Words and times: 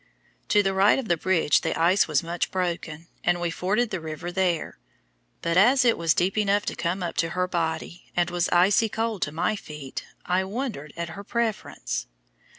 To 0.47 0.63
the 0.63 0.73
right 0.73 0.97
of 0.97 1.09
the 1.09 1.15
bridge 1.15 1.61
the 1.61 1.79
ice 1.79 2.07
was 2.07 2.23
much 2.23 2.49
broken, 2.49 3.05
and 3.23 3.39
we 3.39 3.51
forded 3.51 3.91
the 3.91 3.99
river 4.01 4.31
there; 4.31 4.79
but 5.43 5.57
as 5.57 5.85
it 5.85 5.95
was 5.95 6.15
deep 6.15 6.39
enough 6.39 6.65
to 6.65 6.75
come 6.75 7.03
up 7.03 7.15
to 7.17 7.29
her 7.37 7.47
body, 7.47 8.05
and 8.17 8.31
was 8.31 8.49
icy 8.49 8.89
cold 8.89 9.21
to 9.21 9.31
my 9.31 9.55
feet, 9.55 10.03
I 10.25 10.43
wondered 10.43 10.91
at 10.97 11.09
her 11.09 11.23
preference. 11.23 12.07